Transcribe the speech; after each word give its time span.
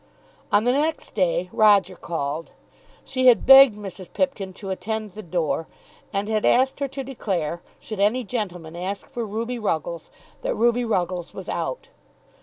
On 0.51 0.63
the 0.63 0.71
next 0.71 1.13
day 1.13 1.47
Roger 1.53 1.95
called. 1.95 2.49
She 3.05 3.27
had 3.27 3.45
begged 3.45 3.77
Mrs. 3.77 4.11
Pipkin 4.11 4.51
to 4.53 4.71
attend 4.71 5.11
the 5.11 5.21
door, 5.21 5.67
and 6.11 6.27
had 6.27 6.43
asked 6.43 6.79
her 6.79 6.87
to 6.87 7.03
declare, 7.03 7.61
should 7.79 7.99
any 7.99 8.23
gentleman 8.23 8.75
ask 8.75 9.07
for 9.07 9.23
Ruby 9.27 9.59
Ruggles, 9.59 10.09
that 10.41 10.55
Ruby 10.55 10.83
Ruggles 10.85 11.35
was 11.35 11.47
out. 11.49 11.89